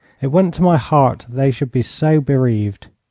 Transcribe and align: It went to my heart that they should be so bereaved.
It 0.19 0.31
went 0.31 0.55
to 0.55 0.63
my 0.63 0.77
heart 0.77 1.27
that 1.29 1.35
they 1.35 1.51
should 1.51 1.71
be 1.71 1.83
so 1.83 2.19
bereaved. 2.19 2.87